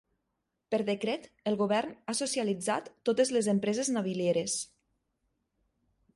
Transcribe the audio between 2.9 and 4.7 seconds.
totes les empreses navilieres.